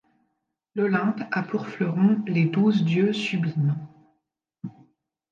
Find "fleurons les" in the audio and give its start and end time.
1.67-2.45